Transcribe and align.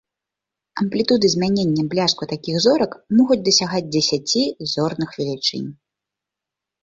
Амплітуды 0.83 1.27
змянення 1.33 1.83
бляску 1.91 2.23
такіх 2.31 2.55
зорак 2.65 2.91
могуць 3.17 3.39
дасягаць 3.49 3.83
дзесяці 3.97 4.43
зорных 4.73 5.09
велічынь. 5.19 5.69